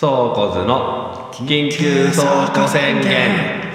[0.00, 3.69] 総コズの緊急倉庫宣言。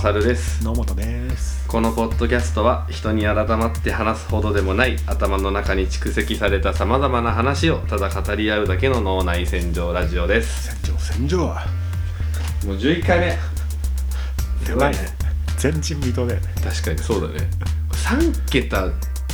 [0.00, 0.64] コズのまさるです。
[0.64, 1.68] 野本です。
[1.68, 10.74] このポッドキャストは人に改まって話すほどでもない頭の中に蓄積されたさまざまな話をただ語り合うだけの脳内洗浄ラジオです。
[10.74, 11.66] 戦場戦場は。
[12.64, 13.38] もう11回目。
[14.66, 14.96] ではね。
[15.62, 16.48] 前人未到だよね。
[16.64, 17.50] 確かにそうだね。
[17.92, 18.88] 3桁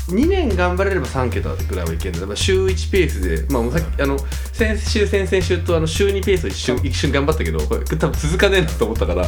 [0.08, 4.16] 2年頑張れれば3桁ぐらいはいけるんだ、まあ、週1ペースで、まあ、もうさっきあの
[4.52, 9.22] 先週先々週とあの週2ペースを一瞬一瞬頑張ったけどこれ多分続かねえなと思ったから、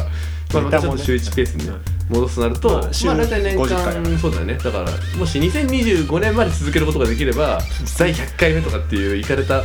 [0.53, 1.73] まあ、またちょっと週1ペースにね
[2.09, 3.99] 戻すとなると、まあ、大体年50回。
[3.99, 4.53] 間そうだよね。
[4.55, 7.59] だからもし2025年まで続けることができれば
[7.97, 9.63] 第100回目とかっていういかれた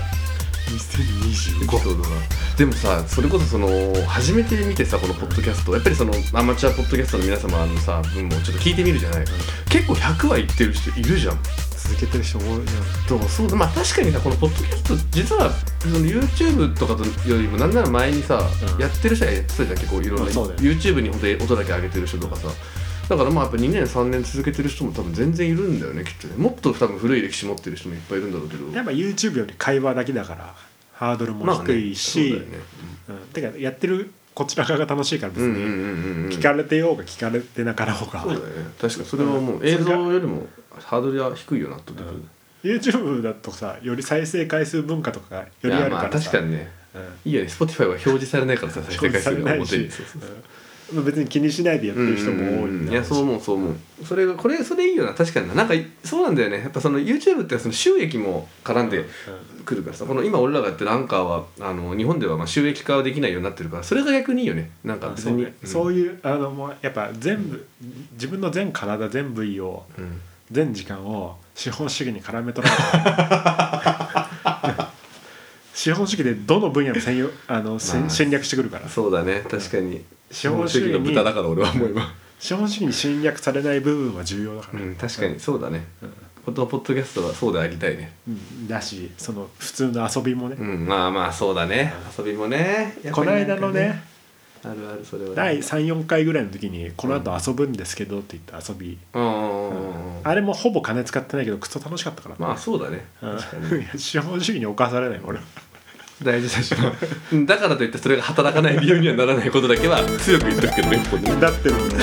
[0.70, 2.08] 2025エピソードが
[2.56, 3.68] でもさそれこそその
[4.06, 5.74] 初めて見てさこのポッドキャスト。
[5.74, 9.24] やっぱりそのアマチュアポッドキャストの皆様のさ分もちょっと聞いてみるじゃない、
[9.70, 11.38] 結構100は言ってる人いるじゃん。
[11.84, 12.64] 続けてる人多いじゃん。
[13.08, 18.40] そうそうまあ確かにさこのポッドキャスト実はその YouTube とかとよりもなんなら前にさ、
[18.74, 18.80] うん。
[18.80, 19.78] やってる人はやってたじゃん。
[19.78, 22.48] 結構いろんな、まあそうだよ YouTube に本当に音だけ上げてる人とかさ
[23.08, 26.34] だからまあやっぱ2年3年続けてる人も多分全然いるんだよねきっとね。
[26.36, 28.70] もっと多分古い歴史持ってる人もいっぱいいるんだろうけど。
[28.72, 30.54] やっぱ YouTube より会話だけだから
[30.92, 32.58] ハードルも低いし、そうだよね。
[33.08, 33.16] うん。
[33.28, 36.30] てかやってるこちら側が楽しいから別にうんうんうんうんうん。
[36.30, 38.42] 聞かれてようが聞かれてなかろうが、そうだね
[38.80, 42.10] 確かにそれはもう映像よりもハードルは低いよなと思って
[42.62, 46.70] くる、YouTube だとさより再生回数文化とかよりあいやまあるからさ確かにね。
[46.94, 47.30] うん。
[47.30, 49.90] いいよね Spotify は表示されないからさ再生回数が表に。
[49.90, 50.42] そうそうそううん
[50.92, 53.76] 別に気にしないでやってる人も多いいやそう思うそう思う。
[54.04, 55.14] それがこれそれいいよな。
[55.14, 55.54] 確かにな。
[55.54, 56.58] なんかそうなんだよね。
[56.58, 59.06] やっぱその YouTube ってその収益も絡んで
[59.64, 60.04] くるからさ。
[60.04, 64.70] この今俺らがやってるアンカーはあの日本ではまあ収益化はできないようになってるからそれが逆にいいよね。
[64.84, 65.30] なんか別に。
[65.30, 65.54] そうね。
[65.64, 67.66] そういいうあのもうやっぱ全部
[68.12, 69.84] 自分の全体全部位を
[70.50, 73.90] 全時間を資本主義に絡め取らな
[74.80, 74.88] い。
[75.74, 78.88] 資本主義でどの分野も専用あの、まあ侵略してくるから。
[78.88, 79.42] そうだね。
[79.50, 85.84] 確かに資本主義にの豚だから俺は思えば資本主義に侵略されない部分は重要だから、うん確かにそうだね。
[86.02, 86.12] うん
[86.44, 88.12] このポッドキャストはそうでありたいね。
[88.28, 88.68] うん。
[88.68, 91.94] だしその普通の遊びもね、うんまあまあそうだね。
[92.18, 92.94] 遊びもね。
[93.02, 94.02] やっぱこの間のね
[94.62, 100.20] あるあるそれはね第34回ぐらいの時に「この後遊ぶんですけど」って言った遊び、うん。
[100.22, 103.06] あれもほぼ金使ってないけどクソ楽しかったから、まあそうだね。
[103.22, 103.38] うん。
[103.98, 105.44] 資本主義に侵されない俺は
[106.22, 106.74] 大事だし
[107.46, 111.94] だからといってそれが働かない理由にはならないことだけは強く言ってるけどねここにだってもね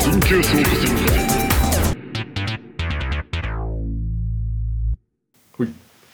[0.00, 1.04] 緊急走行宣言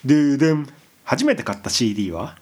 [0.03, 0.80] ドゥドゥン
[1.11, 2.37] 初めて買った CD は？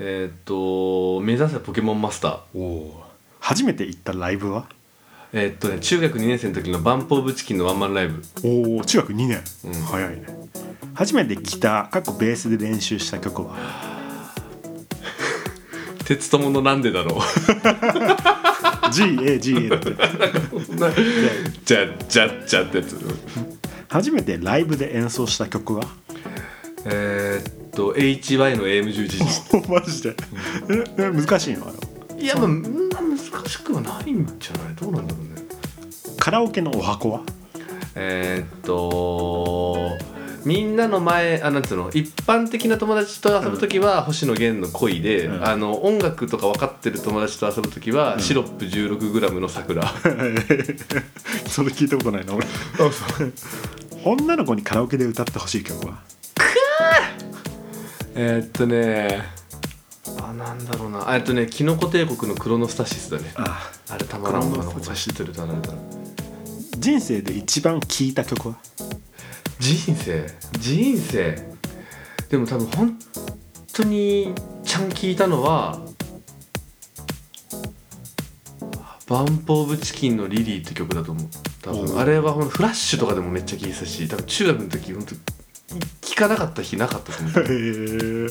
[0.00, 2.58] えーっと目指せポケモンマスター。
[2.58, 3.04] おお
[3.38, 4.68] 初めて行ったライブは？
[5.32, 8.24] えーっとね中学2年生の時のバンプオブチキンのワンマンライブ。
[8.42, 9.72] おお中学2年、うん。
[9.84, 10.26] 早いね。
[10.94, 13.54] 初めてギターかっこベースで練習した曲は？
[16.04, 17.18] 鉄友のなんでだろう。
[18.90, 19.94] GAGA だって。
[21.64, 22.98] じゃじゃじゃってやつ。
[23.88, 25.84] 初めてライブで演奏した曲は？
[26.86, 30.14] えーっと HY の AM11 お マジで。
[30.70, 31.66] ええ難しいの？
[31.68, 31.72] あ
[32.16, 33.18] れいやまあうん難
[33.48, 34.74] しくはないんじゃない？
[34.74, 35.42] どうなんだろうね。
[36.18, 37.20] カラオケのお箱は？
[37.94, 39.96] えーっと
[40.44, 41.90] みんなの前あなんつうの？
[41.90, 45.44] 一般的な友達と遊ぶ時は星野源の恋で、うん。
[45.46, 49.86] あの音楽とか分かってる友達と遊ぶ時は、シロップ 16g の桜。
[51.46, 52.46] それ聞いたことないな俺。
[54.02, 55.98] 女の子にカラオケで歌ってほしい曲は？
[58.22, 59.22] えーっとね
[60.20, 61.08] あなんだろうな。
[61.08, 63.32] あえっとねキノコ帝国のクロノスタシスだね。
[63.34, 65.06] ああれたまらんわなクロノスタシス。
[65.08, 65.72] 知ってる歌なんだ
[66.78, 68.56] 人生で一番聴いた曲は？
[69.58, 70.26] 人生？
[70.58, 71.34] 人生？
[72.28, 72.98] でも多分本
[73.72, 74.34] 当に
[74.64, 75.80] ちゃん聞いたのは
[79.06, 81.24] バンプ・オブ・チキンの「リリー」って曲だと思う。
[81.62, 85.20] 多分あれはほんとフラッシュとかでもめっちゃ聞いてたし多分中学の時本当聞
[86.20, 88.30] かなかった日なかったと思う。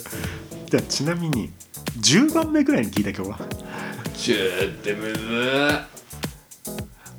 [0.69, 1.51] じゃあちなみに
[1.99, 3.37] 10番目ぐらいに聞いた曲は
[4.13, 5.81] ？10ってむずー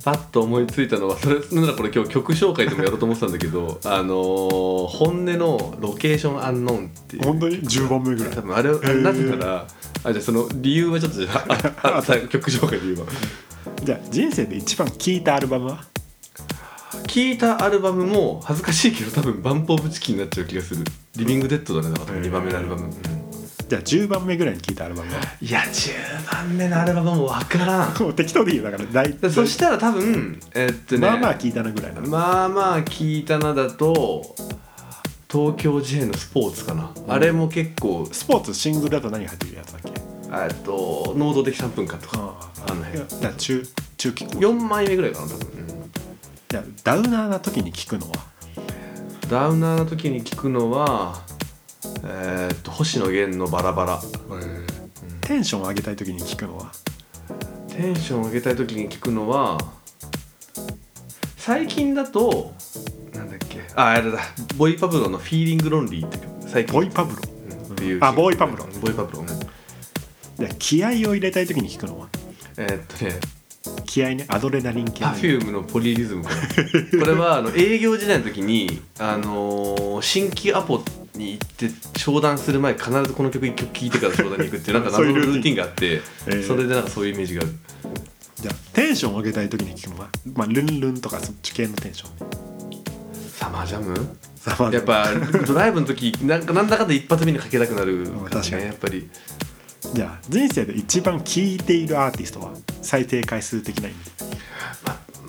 [0.02, 7.24] パッと思いついたのはそれならこれ今日曲紹介でもやろうと思ってたんだけど あのー本音のロケーションアンノーンっていう。
[7.24, 8.34] 本当に？10番目ぐらい。
[8.34, 9.66] 多分あれあれなぜなら
[10.04, 11.44] あじゃあその理由はちょっとじゃ
[11.82, 13.04] あああ最後 曲紹介で言えば。
[13.84, 15.84] じゃあ人生で一番聴いたアルバムは？
[17.06, 20.84] 聴いたアルバムも恥ずかしいけど多分バンプ・オブ・チキンになっちゃう気がする
[21.16, 22.18] 「リビング・デッド」だねだから。
[22.20, 22.90] 2番目のアルバム、うん
[23.70, 25.20] じゃあ10番目ぐらいに聴いたアルバムは？
[25.40, 27.94] いや10番目のアルバムも分からん。
[28.02, 28.84] もう適当でいいよだから。
[28.92, 31.00] 大でそしたら多分えっとね。
[31.02, 32.08] まあまあ聴いたなぐらいなの。
[32.08, 34.34] まあまあ聞いたなだと
[35.30, 38.08] 東京 J のスポーツかな、あれも結構。
[38.10, 40.00] スポーツシングルだと何入ってるやつだっけ？
[40.32, 42.18] えっと能動的3分間とか。
[42.66, 42.74] ああ。
[42.74, 43.04] の辺。
[43.36, 43.64] 中
[43.98, 45.46] 中期4枚目ぐらいかな多分、
[46.50, 48.16] じゃあダウナーな時に聴くのは？
[49.28, 51.22] ダウナーの時に聞くのは
[52.02, 54.00] えーっと星野源のバラバラ。
[55.20, 56.72] テンション上げたい時に聴くのは？
[57.68, 59.58] テンション上げたい時に聞くのは
[61.36, 62.52] 最近だと
[63.14, 64.18] なんだっけああれだ。
[64.56, 66.48] Boy Pablo の「Feeling Lonely」って曲。
[66.48, 66.74] 最近。
[66.74, 67.22] Boy Pablo？
[67.68, 67.72] うん。
[67.74, 69.26] っていうあ Boy Pablo。Boy Pablo、うん。
[69.28, 72.08] じゃあ気合を入れたい時に聴くのは？
[72.56, 73.20] えーっとね
[73.90, 76.36] 気合ねアドレナリン系パフュームのポリリズムかな。
[77.00, 80.80] これはあの営業時代の時に、あのー新規アポ
[81.16, 85.32] に行って商談する前必ずこの曲一曲聴いてから商談に行くっていうなんか そういうルーティン。
[85.32, 86.46] 謎のルーティンがあってえー。
[86.46, 87.50] それでなんかそういうイメージがある。
[88.40, 92.10] じゃあテンション上げたい時に聴くのはまあルンルンとかそっち系のテンション
[93.36, 94.16] サマージャム？
[94.36, 95.08] さまやっぱ
[95.46, 98.62] ドライブの時なんかなんだかんだ一発目にかけたくなる 確かに。
[98.62, 99.08] ねやっぱり
[99.94, 102.52] じゃあ人生で一番聴いているアーティストは
[102.82, 103.96] 最低回数的な意味。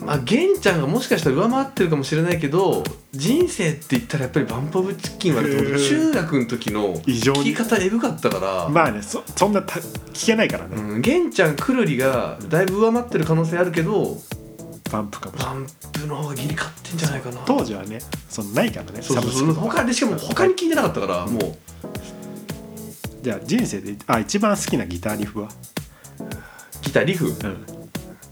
[0.04, 2.82] まあ玄ちゃんがもしかしたら上回ってるかもしれないけど
[3.12, 8.68] 人生って言ったらやっぱりバンプ・オブ・チキンは中学の時の聴き方エグかったから。
[8.68, 9.78] まあねそそんなた
[10.12, 14.16] 聞けないからね、うん、玄ちゃんくるりがだいぶ上回ってる可能性あるけど
[14.90, 15.54] バンプかもしれない。
[15.54, 17.40] バンプの方がギリ勝ってんじゃないかな。
[17.46, 19.54] 当時はねそのないからねそうそうそう。
[19.54, 21.56] 他でしかも他に聞いてなかったからもう
[23.22, 25.48] じゃあ人生であ一番好きなギターリフは？
[26.82, 27.26] ギターリフ？
[27.26, 27.66] うん。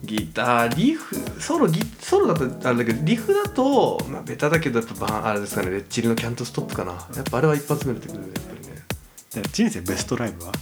[0.03, 1.15] ギターリフ？
[1.41, 6.93] ソロギソロだとあれだけどリフだと、まあ、ベタだけどやっぱバンあれですかねレッチリのキャントストップかな。
[6.93, 8.83] やっぱあれは一発目出てくるねやっぱりね。
[9.31, 10.53] じゃあ人生ベストライブは？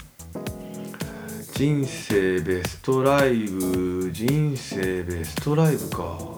[1.54, 6.37] 人生ベストライブ人生ベストライブか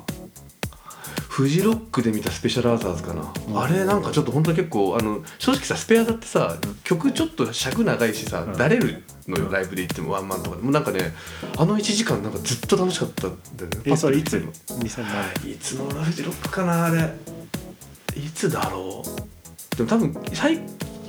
[1.31, 8.53] フジロックで見たスペシャルアーザーズかな、うんあれなんかちょっと本当に結構あの正直さスペアだってさ曲ちょっと尺長いしさ、うん。
[8.53, 10.63] だれるのよライブで行ってもワンマンとかで。
[10.63, 11.15] もうなんかね
[11.57, 13.81] あの1時間なんかずっと楽しかったんだよね。
[13.85, 14.41] えそれいつ？
[14.41, 17.13] パッと見て2007いつのフジロックかなあれ。
[18.17, 19.03] いつだろ
[19.73, 19.77] う？
[19.77, 20.59] でも多分最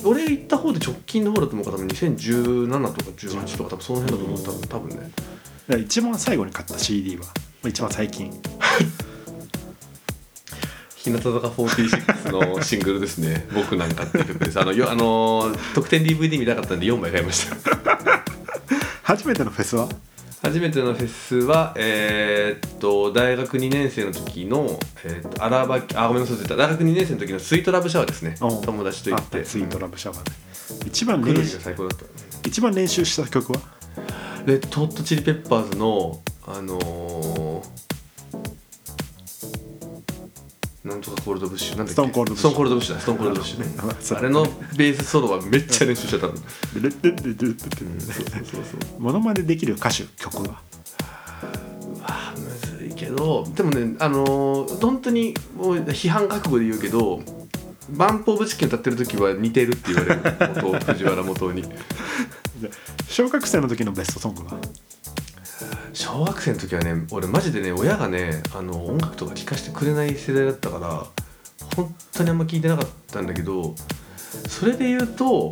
[0.03, 4.44] 俺行った方で直近の方だと思うから多分2017とか18とか多分その辺だと思う。
[4.44, 5.81] 多分多分ね。
[5.83, 7.29] 一番最後に買った CD はま
[7.65, 8.31] あ一番最近
[11.03, 14.59] 日向坂46のシングルですね「僕なんか」っていう曲です。
[14.59, 17.56] あのよあの特典 DVD 見たかったんで4枚買いました。
[19.03, 19.89] 初めてのフェスは？
[20.44, 28.36] 初めてのフェスはえーっと大学2年生の時の、えーっと荒ばあごめんなさい大学2年生の時のスイートラブシャワーですね。
[28.39, 29.42] 友達と行って。
[29.42, 30.31] あツイートラブシャワーで
[30.88, 32.06] 一番練習が最高だった
[32.48, 33.59] 一番練習した曲は？
[34.45, 37.90] Red Hot Chili Peppers のあのー、
[40.83, 41.77] なんとか Cold Bush。
[41.77, 41.93] なんだっけ？
[41.93, 43.00] Stone Cold Bush。Stone Cold Bush だ。
[43.01, 44.17] Stone Cold Bush ね。
[44.17, 44.43] あれの
[44.77, 46.33] ベースソロはめっちゃ練習してたの。
[46.33, 49.00] ルッルッルッルッルッそうそうそうそう。
[49.00, 50.43] モノマネできる歌手曲は。
[50.43, 57.21] うわむずいけどでもねあのー本当にもう批判覚悟で言うけど
[57.89, 60.21] BUMP OF CHICKEN 歌ってる時は似てるって言われる。
[60.63, 61.61] 元藤原基央に。
[62.61, 62.69] で
[63.07, 64.51] 小学生の時のベストソングは？
[65.93, 71.05] 小学生の時はね俺マジでね親がねあの音楽とか聴かせてくれない世代だったから
[71.75, 73.75] 本当にあんま聞いてなかったんだけど
[74.48, 75.51] それで言うと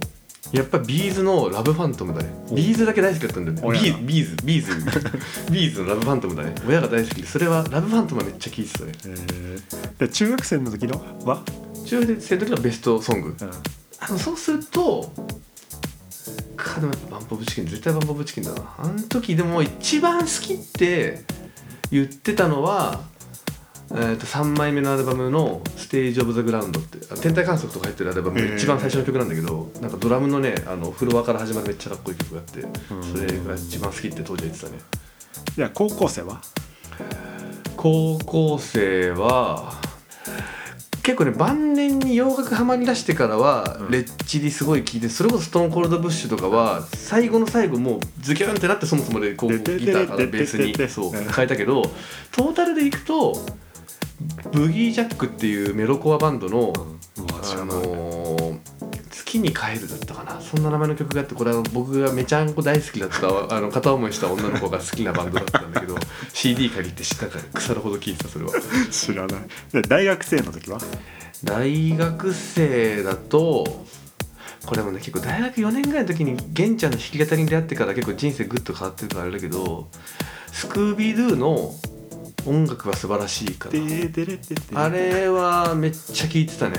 [0.52, 2.30] やっぱ B'z の「LOVE PHANTOM」だね。
[2.50, 2.56] お。
[2.56, 3.80] B'z だけ大好きだったんだよね。
[3.80, 6.56] ビー B'z B'z B'z の「LOVE PHANTOM」だね。
[6.68, 7.22] 親が大好き。
[7.22, 8.92] でそれは「LOVE PHANTOM」はめっちゃ聴いてたね。
[9.06, 11.44] えー、で中学生の時のは、
[11.86, 13.36] 中学生の時のベストソング。
[13.40, 13.50] うん、
[14.00, 15.12] あのそうすると
[16.64, 18.76] かでもやっぱバンプ・オブ・チキン絶対バンプ・オブ・チキンだな。
[18.78, 21.24] あの時でも一番好きって
[21.92, 23.02] 言ってたのは、
[23.92, 32.62] えー、と3枚目のアルバムの「ステージ・オブ・ザ・グラウンド」って天体観測とか入ってるアルバムの一番最初の曲なんだけどなんかドラムのねあのフロアから始まるめっちゃかっこいい曲があって
[33.12, 34.80] それが一番好きって当時は言ってたね。
[35.56, 36.42] じゃあ高校生は？
[37.78, 39.74] 高校生は
[41.10, 43.92] 結構ね晩年に洋楽ハマりだしてからは、うん。
[43.92, 51.82] レッチリすごい聴いてそれこそストーンコールドブッシュとかは最後の最後もうズキュンってなってそもそもでこうギターからベースにそううん変えたけど
[52.32, 53.44] トータルでいくと
[54.52, 58.19] ブギージャックっていうメロコアバンドの、あのー
[59.30, 60.42] 月に帰るだったかな。
[60.42, 65.96] そんな名前の曲があってこれは僕がめちゃんこ大好きだった あの片思いした女の子が好きなバンドだったんだけど
[66.34, 68.52] CD 借りてなんか腐るほど聴いてたそれは。
[68.92, 69.42] 知らない。
[69.72, 70.80] で大学生の時は？
[71.44, 73.86] 大学生だと
[74.66, 79.90] これもね結構大学4年ぐらいの時に玄ちゃんの弾き語りに出会ってから結構人生グッと変わってるからあれだけど
[80.52, 81.74] スクービードゥの
[82.46, 84.38] 音楽は素晴らしいかでなでれでで。
[84.74, 86.78] あれはめっちゃ聴いてたね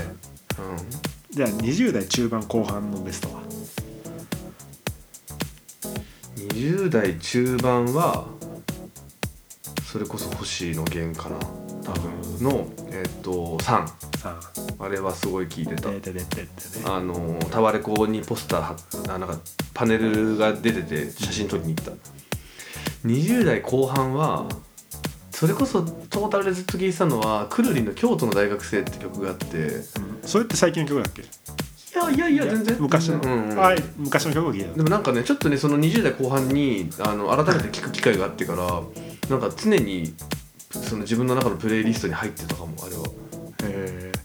[1.33, 3.41] じゃあ20代中盤後半のベストは？
[3.41, 3.51] うん
[6.49, 8.27] 20代中盤は
[9.85, 11.37] それこそ星野源かな？
[11.85, 13.87] 多分のえっと3
[14.19, 14.41] さ
[14.79, 15.91] あれはすごい聴いてた。
[15.91, 15.93] あ
[17.01, 19.39] のタワレコにポスターあなんか
[19.73, 21.93] パネルが出てて写真撮りに行った。
[23.07, 24.49] 20代後半は
[25.41, 29.57] それこそトータルでずっと聴いてたのはくるりの「京都の大学生」って曲があって。
[29.57, 29.85] いうん
[30.23, 31.23] それって最近の曲だっけ？
[31.99, 32.77] やいやいや全然。
[32.79, 34.75] 昔の、うんうんはい昔の曲を聴いた。
[34.75, 38.83] でもなんかねちょっとねその20代後半にあの改めて聴く機会があってから
[39.31, 40.13] なんか常に
[40.73, 43.03] その自分の中のプレイリストに入ってたかもあれは。
[43.65, 44.21] えー。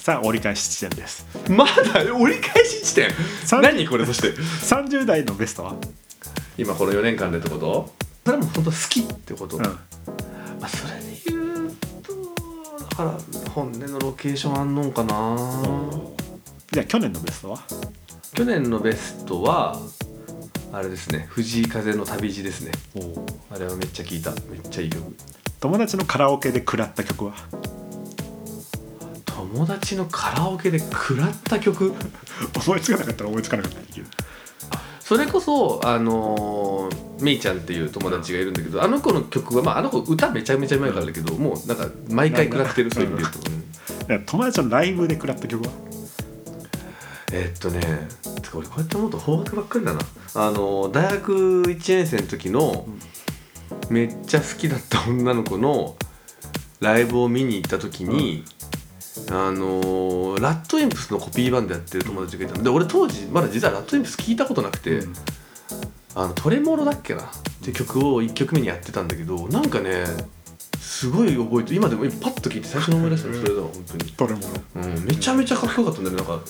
[0.00, 1.26] さあ折り返し地点です。
[1.48, 3.10] まだ折り返し地点？
[3.60, 5.74] 何これそして？30代のベストは？
[6.56, 7.92] 今この4年間でってこと？
[8.24, 9.78] それはもう本当好きってこと、うん
[10.64, 13.18] まあ、それで言うとだから
[13.50, 15.36] 本音のロケーションあんのんかな。
[16.72, 17.58] じゃあ去年のベストは？
[18.34, 19.78] 去年のベストは
[20.72, 22.72] あれですね藤井風の旅路ですね。
[23.54, 24.30] あれはめっちゃ聞いた。
[24.50, 25.14] めっちゃいい曲。
[25.60, 27.34] 友達のカラオケで食らった曲は？
[29.26, 31.92] 友達のカラオケで食らった曲？
[32.66, 34.06] 思いつかなかったら思いつかなかったらできる
[35.04, 43.30] それこそあのーめいちゃんっていう友達がいるんだけどあの子の曲はまああの子歌めちゃめちゃうまいからだけどもうなんか毎回食らってるそういう意味で
[44.08, 45.70] 言うと、友達のライブで食らった曲は？
[47.32, 47.80] えーっとね
[48.42, 50.00] てか俺こうやって思うと邦楽ばっかりだな。
[50.36, 52.86] あの大学1年生の時の
[53.90, 55.96] めっちゃ好きだった女の子の
[56.80, 58.44] ライブを見に行った時に、
[59.30, 62.62] あのラッドインプスのコピーバンドやってる友達がいたの。
[62.62, 65.14] で俺当時まだ実はラッドインプス聞いたことなくて、うん。
[66.16, 67.22] あのトレモロだっけな？
[67.22, 67.26] っ
[67.64, 70.04] て曲を1曲目にやってたんだけどなんかね
[70.78, 74.12] すごい覚えて今でも今パッと聞いて最初に思い出したのそれだわ本当に。
[74.12, 74.40] トレモ
[74.76, 76.44] うん、めちゃめちゃかっこよかったんだよねなんか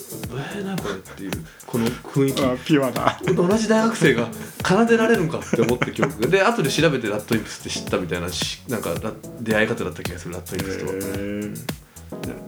[0.55, 1.31] えー、何これっていう
[1.67, 2.67] この雰囲気。
[2.67, 3.19] ピュアな。
[3.35, 4.29] 同じ大学生が
[4.67, 6.21] 奏でられるんかって思って曲。
[6.21, 11.84] がで後で調べてラッドインプスって知ったみたいなしなんかラ出会い方だった気がするラッドインプスとは、えー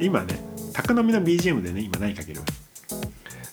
[0.00, 0.38] 今ね
[0.72, 2.40] 宅飲みの BGM でね今何かける？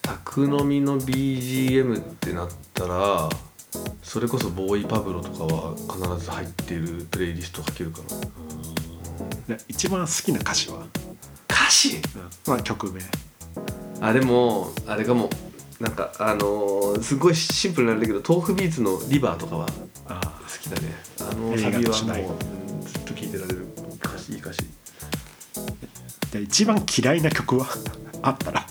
[0.02, 3.30] 宅飲みの BGM ってなったら
[4.02, 8.00] それこそボーイパブロとかは必ず入っているプレイリストかけるか
[9.48, 9.56] な。
[9.56, 10.86] で一番好きな歌詞は、
[11.50, 11.98] 歌詞？
[12.48, 13.02] まあ、曲名。
[14.02, 15.30] あでもあれかも。
[15.80, 19.68] なんかあのーすごいシンプルなんだけど豆腐ビーツの「リバー」とかは
[20.08, 20.94] あ好きだね。
[21.20, 22.38] あの映サビはもう、
[26.34, 27.68] で一番嫌いな曲は
[28.24, 28.66] あったら。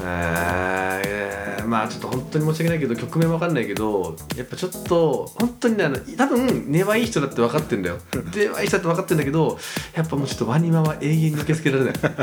[0.00, 7.98] えー、まあちょっと本当に申し訳ないけど曲名わかんないけどやっぱちょっと本当にねあの多分根はいい人だって分かってんだよ。
[8.32, 9.58] 根はいい人だって分かってんだけど
[9.94, 12.00] やっぱもうちょっとワニマは永遠に受け付けられない。
[12.06, 12.22] なる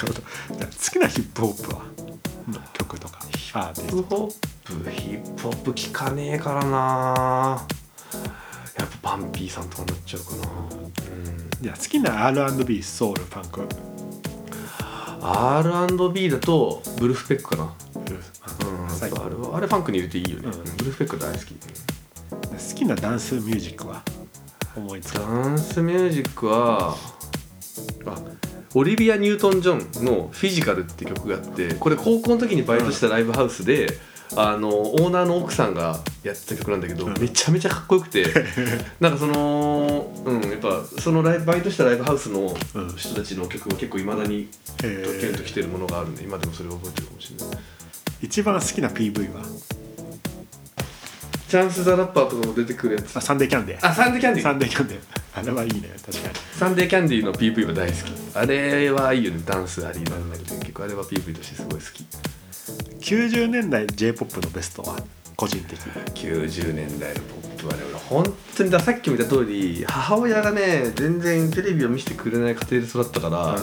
[0.00, 0.14] ほど。
[0.14, 0.22] 好
[0.90, 1.82] きなヒップホップは？
[2.48, 3.18] の曲とか。
[3.36, 7.66] ヒップホップヒップホップ聞かねえからな
[8.82, 10.36] やっぱパンピーさんとかになっちゃうかな。
[10.36, 11.50] うん。
[11.50, 13.62] トじゃあ好きな R&B ソウルファンク。
[15.22, 17.62] R&B だとブルフペックかな。
[17.64, 20.52] うん、あれはあれファンクに入れていいよね、うん。
[20.76, 21.54] ブルフペック大好き。
[21.54, 21.58] 好
[22.74, 24.02] きなダンスミュージックは？
[24.74, 26.96] 思いつかダンスミュージックは
[28.06, 28.18] あ
[28.74, 33.98] オリビア・ニュートン・ジョンの「フィジカル」って曲があってこれ高校の時にバイトしたライブハウスで、
[34.36, 37.14] あのオーナーの奥さんがやってた曲なんだけど、うん。
[37.20, 38.24] めちゃめちゃかっこよくて
[39.00, 42.94] なんかそのうんやっぱそのライブバイトしたライブハウスのうん。
[42.96, 44.48] 人たちの曲は結構いまだに
[44.78, 47.58] キュンときてるものがあるんで今でもそれを覚えてるかもしれない。
[48.22, 49.42] 一番好きな PV は？
[51.48, 53.14] Chance the Rapper とかも出てくるやつ。
[53.16, 53.86] あ Sunday Candy。
[53.86, 54.98] あ Sunday Candy。Sunday Candy。
[55.34, 56.34] あれはいいね確かに。
[56.58, 57.98] Sunday Candy の PV は大好き。
[58.34, 59.42] あれはいいよね。
[59.44, 62.06] ダンスありなんだけど結構あれは PV としてすごい好き
[63.00, 64.96] 90年代 j p o p のベストは
[65.36, 73.58] 個人的90年代のポップはね俺本当にださっきも言った通り母親がね全然テレビを見せてくれない家庭で育ったから、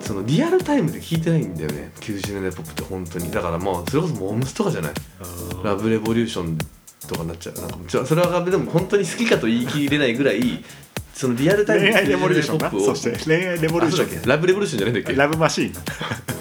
[0.00, 1.90] そのリアルタイムで聞いてないんだよね。
[2.00, 3.30] 90年代ポップって本当に。
[3.30, 4.92] だからまあそれこそモームスとかじゃない？
[5.64, 6.58] ラブレボリューション
[7.08, 7.54] とかになっちゃう。
[7.54, 10.62] なんかそれはでも本当に好きかと言い切れないぐらい
[11.14, 14.28] そのリアルタイムで恋愛レボリューションな90年代ポップをそして恋愛レボリューショけ？
[14.28, 15.12] ラブレボリューションじゃないんだっけ？
[15.14, 16.37] ンラブマシーン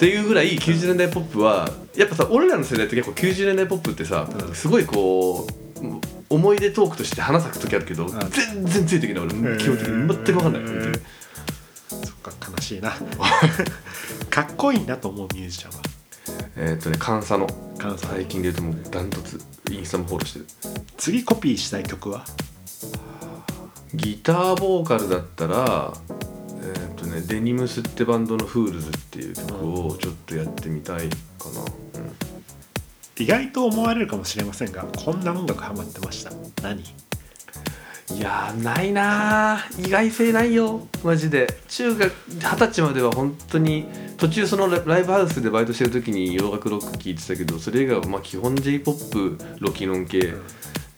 [0.00, 5.54] っていうぐらい90年代ポップはやっぱさ俺らの世代って結構90年代ポップってさ、すごいこう
[6.30, 9.34] 思い出トークとして花咲く時あるけど、全然ついてきない俺。
[9.58, 10.08] 基本的に。
[10.08, 12.94] 全く分かんない、へー本当にそっか悲しいな。
[14.30, 15.82] かっこいいなと思うミュージシャンは？
[16.56, 17.46] えーっとね監査の
[17.98, 19.38] 最近で言うともうダントツ
[19.70, 20.46] インスタもフォローしてる。
[20.96, 22.24] 次コピーしたい曲は？
[23.92, 25.92] ギターボーカルだったら
[27.20, 29.52] ね DENIMS ってバンドの「Fools」っていう曲
[29.86, 33.22] をちょっとやってみたいかな、うん。
[33.22, 36.32] 意外と思われるかもしれませんがこんな音楽ハマってました。
[36.62, 36.80] 何？
[36.80, 39.58] いやーないな。
[39.58, 40.88] ー意外性ないよ。
[41.04, 41.46] マジで。
[41.68, 43.86] 中学二十歳までは本当に
[44.16, 50.34] 途中そのラライブハウスでバイトしてる時に洋楽ロック聴いてたけどそれ以外はまあ基本 j p o p ロキノン系、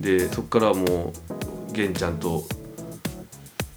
[0.01, 1.13] でそっからはも
[1.69, 2.45] う玄ちゃんと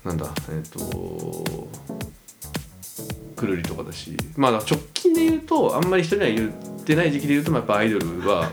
[0.05, 1.67] なんだえっ、と
[3.35, 6.51] くるりとかだしまあ直近で言うとあんまり人には言っ
[6.83, 8.49] てない時期で言うとまあやっぱアイドルは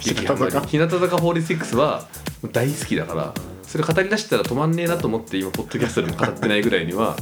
[0.00, 0.52] 激ハマり。
[0.66, 2.08] 日向坂46は
[2.52, 7.16] 大好きだからそれ語り出したら止まんねえなと思って今ポッドキャストでも語ってないぐらいには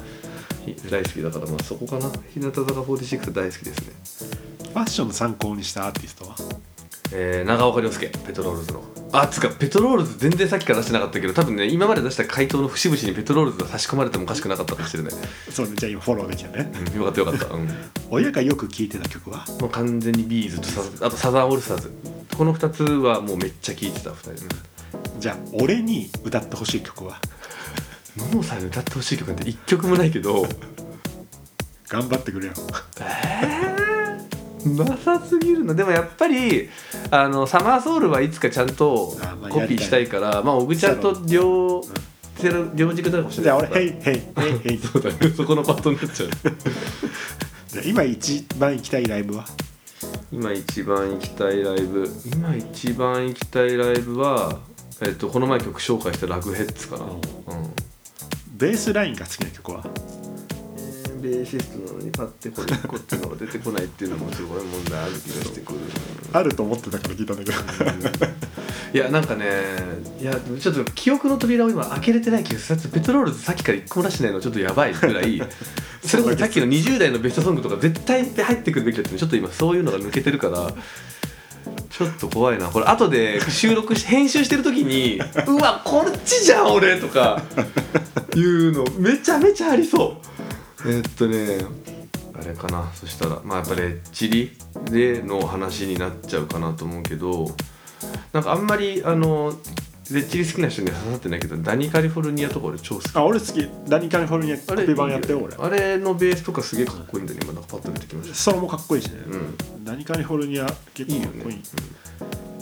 [0.64, 2.10] ひ大好きだからまあそこかな。
[2.32, 4.70] 日向坂46大好きですね。
[4.72, 6.34] ファッションの参考にしたアーティストは？
[7.14, 8.82] えー、長岡亮介ペトロールズの
[9.14, 15.12] あつうかペトロールズ全然さっきから出してなかったけど多分ね今まで出した回答の節々にペトロールズが差し込まれてもおかしくなかったかもしれない、
[15.50, 16.72] そうねじゃあ今フォローできたね。
[16.92, 17.68] うん、よかったよかった、うん、
[18.10, 19.44] 親がよく聴いてた曲は？
[19.60, 21.92] もう完全に B'zとサザあとサザンオールスターズ。
[22.36, 24.38] この2つはもうめっちゃ聴いてた2人、うん。
[25.20, 27.20] じゃあ俺に歌ってほしい曲は？
[28.16, 30.46] 野茂さんに歌ってほしい曲なんて1曲もないけど。
[31.88, 32.54] 頑張ってくれよ
[34.66, 34.96] な。
[34.96, 35.74] さすぎるな。
[35.74, 36.68] でもやっぱり
[37.10, 39.16] あのサマーソウルはいつかちゃんと
[39.50, 41.82] コピーしたいからまあ小口ちゃんと両
[42.38, 44.58] ゼロ両軸になるかもしれじゃないあ俺「ヘイヘイヘイ。
[44.58, 45.16] ヘイ」 そうだね。
[45.36, 46.30] そこのパットになっちゃう。
[47.84, 49.44] 今一番行きたいライブは？
[50.32, 52.08] 今一番行きたいライブ。
[52.34, 54.58] 今一番行きたいライブは
[55.00, 57.12] えっとこの前曲紹介したラグヘッズかな、うん。
[58.56, 59.84] ベースラインが好きな曲は？
[61.22, 65.78] ベーシストなのにパッてこれ1個っていうのが出てこないっていうのもすごい問題ある気がしてくる。
[66.32, 68.26] あると思ってたから聞いたんだけど。
[68.92, 69.46] いやなんかね
[70.20, 72.80] いやちょっと記憶の扉を今開けれてない気がする。
[72.92, 75.40] ペトロールズさっきから一個も出してないのちょっとやばいぐらい。
[76.04, 80.74] それこそさっきの20代のベストソングとか絶対入ってくるべきだってちょっと今そういうのが抜けてるから
[81.90, 82.66] ちょっと怖いな。
[82.66, 87.40] これ後で収録し編集してる時に「うわこっちじゃん俺」とか
[88.34, 90.31] いうのめちゃめちゃありそう
[90.86, 91.64] えっとね
[92.34, 93.40] あれかなそしたら。
[93.44, 94.56] まあやっぱレッチリ
[94.90, 97.54] での話になっちゃうかなと思うけど
[98.32, 99.54] なんかあんまりあの
[100.10, 103.10] レッチリ好きな人には刺さってないけどダニカリフォルニアとか俺超好き。
[103.14, 103.68] あ俺好き。
[103.88, 105.54] ダニカリフォルニアコピー版やってよ俺。
[105.56, 107.40] あれのベースとかすげえかっこいいんだね。
[107.42, 108.34] 今なんかパッと出てきました。
[108.34, 111.62] ソロもかっこいいしね、うダニカリフォルニア結構かっこいい。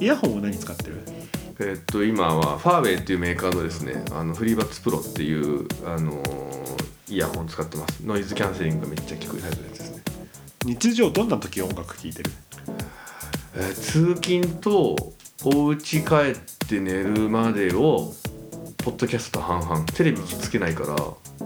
[0.01, 1.01] イヤホンは何使ってる？
[1.61, 6.23] えっと今はファーウェイっていうメーカーのですねあのフリーバッツプロっていうあの
[7.11, 8.01] イヤホン使ってます。
[8.05, 10.03] ノイズキャンセリングがめっちゃ効くタイプのやつですね、
[10.65, 12.31] 日常どんな時音楽聴いてる？
[13.57, 14.97] えー通勤と
[15.45, 16.37] お家帰っ
[16.69, 18.13] て寝るまでを
[18.79, 19.85] ポッドキャスト半々。
[19.87, 20.97] テレビつけないから。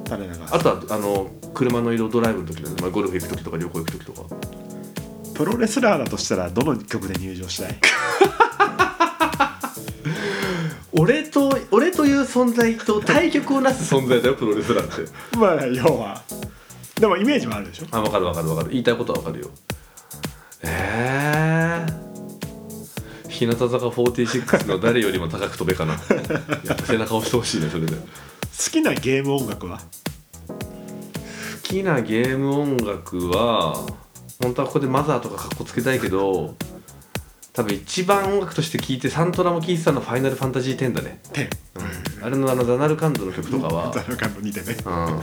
[0.06, 0.54] 垂れ流す。
[0.54, 4.22] あとはあの車の移動ドライブの時の、まあ、ゴルフ行く時とか旅行行く時とか。
[5.34, 7.78] プロレスラーだとしたらどの曲で入場したい？
[11.04, 13.94] 俺と俺という存在と対極をなす。
[13.94, 15.36] 存在だよプロレスラーって。
[15.36, 16.22] まあ要は。
[16.98, 17.86] でもイメージはあるでしょ。
[17.90, 18.70] あ分かる分かる分かる。
[18.70, 19.50] 言いたいことは分かるよ。
[20.62, 25.92] えー、日向坂46の誰よりも高く飛べかな。
[26.64, 27.94] やっぱ背中押してほしいねそれで。
[27.94, 29.80] 好好きなゲーム音楽は？
[31.74, 33.74] きなゲーム音楽は
[34.40, 36.54] 本当はここでマザーとかかっこつけたいけど
[37.54, 41.48] 多分一番音楽として聴いてサントラも聴いてたのは「ファイナルファンタジー10」だね、10
[42.18, 43.92] うん、あれのあのザナルカンドの曲とかは。
[43.92, 44.76] ザルカンド2でね。
[44.84, 45.22] うん、あ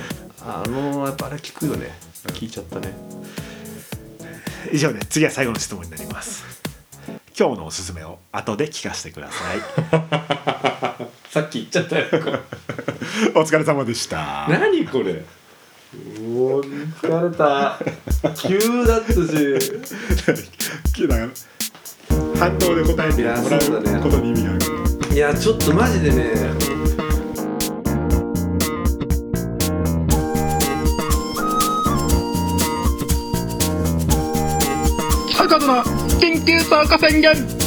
[0.66, 1.94] のやっぱあれ聞くよね。
[2.28, 2.94] 聞いちゃったね。
[4.72, 6.46] 以上で次は最後の質問になります。
[7.38, 9.60] 今日のおすすめを後で聞かせてください。
[11.30, 12.06] さっき言っちゃったよ。
[13.36, 14.48] お疲れ様でした。
[14.48, 15.12] 何これ。
[15.12, 15.26] う
[16.24, 17.78] お疲れた。
[18.36, 19.20] 急だったし
[22.42, 25.14] 反応で答えてもらいやそうことに意味がある。
[25.14, 26.34] いやちょっとマジでね。
[35.38, 35.84] 坂田の
[36.20, 37.61] 緊急参加宣言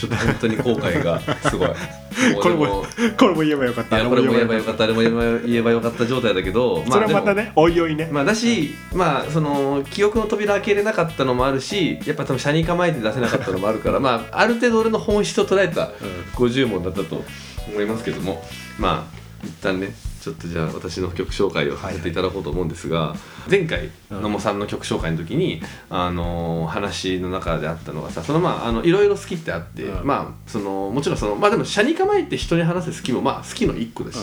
[0.00, 1.68] ちょっと本当に後悔がすごい。
[2.42, 2.84] これもも
[3.18, 4.02] これも言えばよかった。
[4.04, 4.84] これも言えばよかった。
[4.84, 8.08] あれも言えば言えばよかった状態だけど それはまたねおいおいね。
[8.10, 15.90] まあだしまあその記憶の扉開けれなかったのもあるしやっぱ多分車に構えて出せなかったのもあるからまあある程度俺の本質を捉えた
[16.36, 17.22] 50問だったと
[17.70, 18.42] 思いますけども。
[18.78, 23.14] まあ一旦ねちょっとじゃあ私の曲紹介をさせていただこうと思うんですが、
[23.50, 30.06] 前回うん野茂さんの曲紹介の時に、あの話の中であったのがさそのまああのいろいろ好きってあって、うん。
[30.06, 34.18] まあそのもちろんそのまあでも車に構えて人に話す好きもまあ好きの一個だし、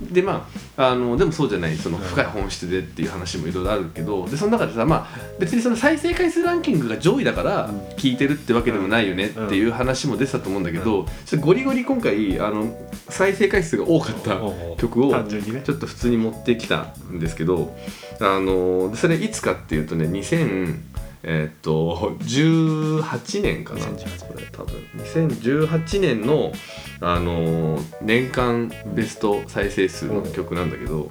[0.00, 7.84] でまああのでもそうじゃないその深い本質でっていう話もいろいろあるけどでその中でさまあ別にその再生回数ランキングが上位だからうん。
[8.04, 12.76] 聞いてるってわけでもないよねっていう話も出てたと思うんだけど、ちょっとゴリゴリ今回あの
[13.08, 14.36] 再生回数が多かった
[14.76, 17.74] 曲をちょっと普通に持ってきたんですけど
[18.20, 20.80] あのでそれいつかっていうとね2000
[21.26, 26.52] えーっと18年かな2018これ多分2018年の
[27.00, 31.10] あの年間ベスト再生数の曲なんだけど、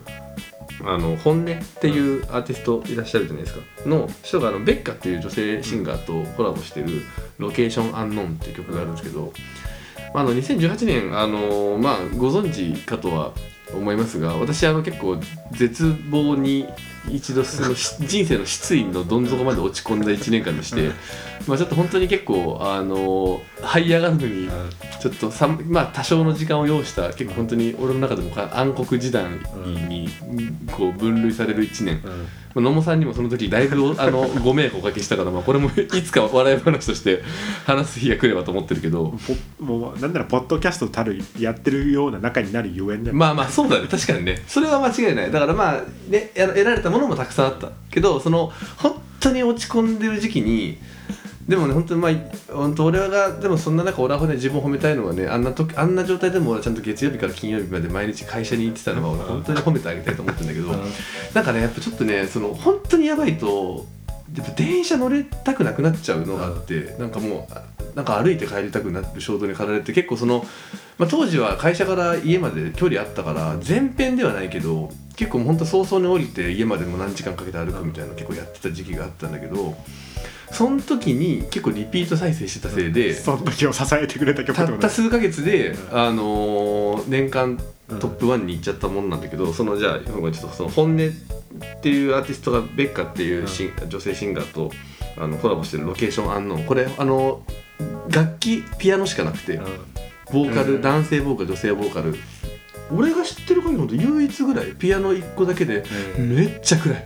[0.86, 3.62] あの本音っていうアーティストいらっしゃるじゃないですか。
[3.86, 7.04] の人があのベッカっていう女性シンガーとコラボしてる
[7.38, 9.34] 「ロケーションアンノーン」っていう曲があるんですけど、
[10.14, 13.34] まあ、あの2018年あの、まあ、ご存知かとは
[13.76, 15.18] 思いますが私あの結構
[15.52, 16.68] 絶望に
[17.10, 20.92] 一度そのし 人生の失意のどん底まで落ち込んだ1年間でして、
[21.48, 24.50] まあ、ちょっと本当に結構あの這い上がるのに
[25.04, 29.26] ちょっとさまあ多少の時間を要した結構本当に俺の中でもか暗黒時代
[29.90, 30.08] に
[30.72, 32.02] こう分類される1年、
[32.56, 37.22] まあ、野茂さんにもその時だいぶあの ご迷惑をおかけしたから、まあ、これもいつか笑い話として
[37.66, 39.14] 話す日が来ればと思ってるけど。
[39.60, 43.88] ポもうなんならポッドキャストたるやってるような仲になるゆえんでまあまあそうだね。
[43.90, 44.42] 確かにね。
[44.48, 45.32] それは間違いない。
[45.32, 47.72] だからまあね得られたものもたくさんあった。
[47.92, 50.78] けどその本当に落ち込んでる時期に
[51.48, 52.14] でもね本当にまあ
[52.54, 60.86] 本当俺がでもそんな中俺はね自分を褒めたいのはねあんな時あんな状態でも俺はちゃんと月曜日から金曜日まで毎日会社に行ってたのは俺本当に褒めてあげたいと思ってるんだけど
[61.34, 63.86] なんかねやっぱちょっとねその本当にやばいと
[64.36, 67.64] やっぱ電車乗れたくなくなっちゃうのがあってなんかもうあ
[67.96, 70.46] なんか歩いて帰りたくなって衝動に駆られて結構その、
[70.98, 79.76] まあ、当時は会社から家まで距離あったから全編ではないけど結構本当早々に降りて家までも何時間かけて歩くみたいなの結構やってた時期があったんだけど
[80.52, 87.60] その時に結構リピート再生してたせいで、その時を支えてくれた曲たった数ヶ月で、うんあのー年間
[88.00, 94.72] トップ1に行っちゃったもんなんだけど、そのじゃあちょっとその本音っていうアーティストがベッカっていうシン、女性シンガーと
[95.18, 97.44] あのコラボしてるロケーションアンノーンこれあの
[98.10, 99.60] 楽器ピアノしかなくて、
[100.32, 102.16] ボーカル、うん男性ボーカル女性ボーカル
[102.92, 105.84] 俺が知ってる限りほんと唯一ぐらいピアノ1個だけで
[106.18, 106.36] うん。
[106.36, 107.06] めっちゃ暗い。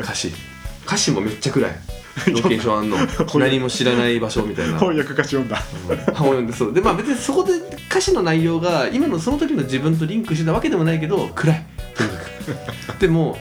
[0.00, 0.32] 歌詞
[0.86, 1.72] 歌詞もめっちゃ暗い。
[2.32, 4.78] ロケーションアンノーン何も知らない場所みたいな。
[4.78, 5.56] 翻訳歌詞読んだ。
[6.14, 6.72] 本読んでそう。
[6.72, 7.52] でまあ別にそこで
[7.90, 11.66] 歌詞の内容が今のその時の自分とリンクしてたわけでもないけど暗い。
[12.98, 13.36] でも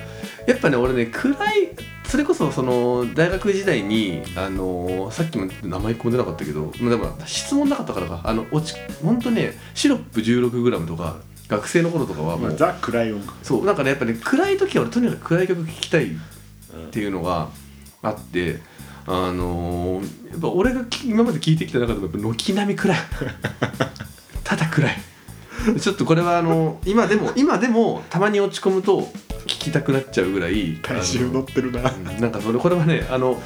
[0.46, 1.70] やっぱね俺ね暗い
[2.04, 8.22] それこそその大学時代にあのさっきも名前込んでなかったけどまあでも質問なかったからか。
[8.24, 11.16] あの落ち本当ねシロップ 16g とか
[11.48, 13.34] 学生の頃とかはもうまあザ・暗い音楽。
[13.42, 13.66] そう。
[13.66, 16.12] なんかねやっぱね暗い時は俺とにかく暗い曲聴きたい
[16.88, 17.50] っていうのが
[18.02, 18.60] あって
[19.08, 22.98] あのーやっぱ俺がき今まで聴いてきた中でもやっぱ軒並み暗い。
[24.44, 24.98] ただ暗い。
[25.80, 29.12] ちょっとこれはあの今でも今でもたまに落ち込むと聴
[29.46, 31.82] きたくなっちゃうぐらい体重乗ってるな。
[32.20, 33.42] なんかそれこれはねあの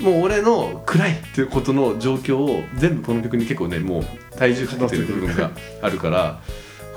[0.00, 4.04] もう俺の暗いっていうことの状況を全部この曲に結構ねもう
[4.38, 5.50] 体重かけてる部分が
[5.82, 6.40] あるから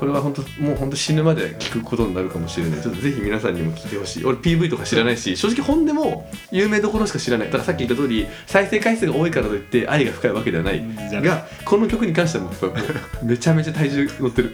[0.04, 2.82] これは本当もう本当死ぬまで聞くことになるかもしれない。
[2.82, 4.24] ちょっとぜひ皆さんにも聞いてほしい。
[4.26, 7.46] 俺 PV とか知らないし正直本でも有名どころしか知らない。
[7.46, 10.84] だからさっき言った通り再生回数が多いからといって愛が深いわけではない。
[11.22, 14.50] がこの曲に関してはもうめちゃめちゃ体重乗ってる。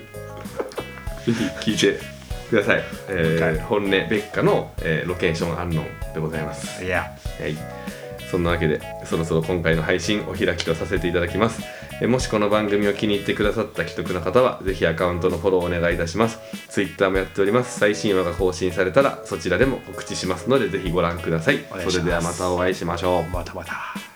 [1.26, 2.00] ぜひ聴いて
[2.48, 3.58] ください、えーはい。
[3.58, 6.84] 本音ベッカの、えーロケーションアンノンでございます。
[6.84, 7.12] いや。
[7.40, 7.56] はい、
[8.30, 11.60] そんなわけでそろそろ今回の配信お開きとさせていただきます
[12.02, 16.38] えもしこの番組を気に入ってくださった既得な方はぜひアカウントのフォローお願いいたします。
[16.70, 17.78] Twitter もやっております。
[17.78, 21.58] 最新話が更新されたらそちらでも告知しますのでぜひご覧ください。
[21.88, 23.30] それではまたお会いしましょう。
[23.30, 24.09] またまた